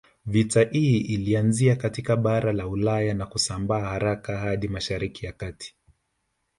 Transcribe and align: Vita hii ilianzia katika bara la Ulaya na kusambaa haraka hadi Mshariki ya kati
Vita 0.25 0.63
hii 0.63 0.97
ilianzia 0.97 1.75
katika 1.75 2.15
bara 2.17 2.53
la 2.53 2.67
Ulaya 2.67 3.13
na 3.13 3.25
kusambaa 3.25 3.79
haraka 3.89 4.37
hadi 4.37 4.67
Mshariki 4.67 5.25
ya 5.25 5.31
kati 5.31 5.75